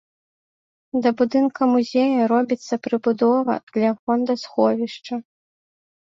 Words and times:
Да 1.05 1.09
будынка 1.17 1.61
музея 1.73 2.21
робіцца 2.31 2.73
прыбудова 2.87 3.53
для 3.75 3.91
фондасховішча. 4.01 5.13